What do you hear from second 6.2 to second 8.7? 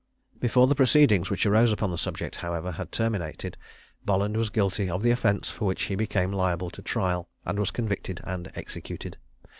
liable to trial, and was convicted and